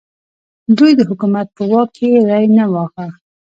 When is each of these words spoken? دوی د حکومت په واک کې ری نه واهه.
دوی 0.77 0.91
د 0.95 1.01
حکومت 1.09 1.47
په 1.57 1.63
واک 1.71 1.89
کې 1.97 2.07
ری 2.29 2.45
نه 2.57 2.65
واهه. 2.73 3.07